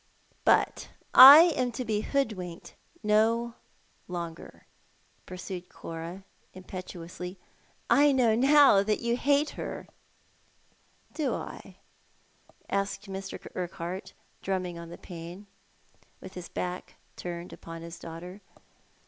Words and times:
"But 0.45 0.89
I 1.13 1.53
am 1.55 1.71
to 1.73 1.85
be 1.85 2.01
hoodwinked 2.01 2.73
no 3.03 3.53
longer," 4.07 4.65
pursued 5.27 5.69
Cora 5.69 6.23
im 6.55 6.63
petuously." 6.63 7.37
I 8.03 8.11
know 8.11 8.33
now 8.33 8.81
that 8.81 9.01
you 9.01 9.15
hate 9.15 9.51
her."" 9.51 9.87
Do 11.13 11.35
I?" 11.35 11.77
asked 12.71 13.11
Mr. 13.11 13.45
Urquhart, 13.53 14.13
drumming 14.41 14.79
on 14.79 14.89
the 14.89 14.97
pane, 14.97 15.45
with 16.19 16.31
266 16.33 16.53
Thou 16.55 16.61
art 16.63 16.63
the 16.63 16.63
Man. 16.63 16.77
his 16.79 16.81
back 17.11 17.15
turned 17.15 17.51
npon 17.51 17.81
his 17.83 17.99
daughter. 17.99 18.41